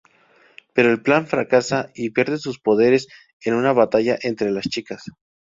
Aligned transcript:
Pero 0.73 0.89
el 0.89 1.03
plan 1.03 1.27
fracasa 1.27 1.91
y 1.93 2.09
pierde 2.09 2.39
sus 2.39 2.57
poderes 2.57 3.07
en 3.43 3.53
una 3.53 3.71
batalla 3.71 4.17
entre 4.23 4.49
las 4.49 4.67
chicas. 4.67 5.03